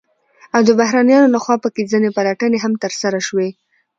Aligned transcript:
او 0.55 0.61
د 0.67 0.69
بهرنيانو 0.79 1.33
لخوا 1.35 1.55
په 1.63 1.69
كې 1.75 1.89
ځنې 1.91 2.09
پلټنې 2.17 2.57
هم 2.63 2.73
ترسره 2.83 3.19
شوې، 3.27 3.49